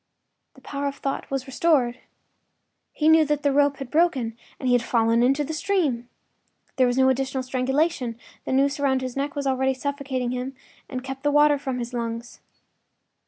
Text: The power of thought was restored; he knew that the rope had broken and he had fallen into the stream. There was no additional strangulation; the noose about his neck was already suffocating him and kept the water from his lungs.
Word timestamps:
The 0.55 0.61
power 0.61 0.87
of 0.87 0.95
thought 0.95 1.29
was 1.29 1.45
restored; 1.45 1.99
he 2.91 3.07
knew 3.07 3.23
that 3.25 3.43
the 3.43 3.51
rope 3.51 3.77
had 3.77 3.91
broken 3.91 4.35
and 4.59 4.67
he 4.67 4.73
had 4.73 4.81
fallen 4.81 5.21
into 5.21 5.43
the 5.43 5.53
stream. 5.53 6.09
There 6.77 6.87
was 6.87 6.97
no 6.97 7.09
additional 7.09 7.43
strangulation; 7.43 8.17
the 8.43 8.51
noose 8.51 8.79
about 8.79 9.01
his 9.01 9.15
neck 9.15 9.35
was 9.35 9.45
already 9.45 9.75
suffocating 9.75 10.31
him 10.31 10.55
and 10.89 11.03
kept 11.03 11.21
the 11.21 11.29
water 11.29 11.59
from 11.59 11.77
his 11.77 11.93
lungs. 11.93 12.39